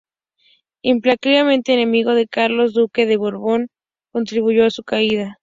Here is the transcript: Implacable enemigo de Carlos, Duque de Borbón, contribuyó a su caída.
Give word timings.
Implacable 0.81 1.61
enemigo 1.67 2.15
de 2.15 2.27
Carlos, 2.27 2.73
Duque 2.73 3.05
de 3.05 3.17
Borbón, 3.17 3.67
contribuyó 4.11 4.65
a 4.65 4.71
su 4.71 4.81
caída. 4.81 5.37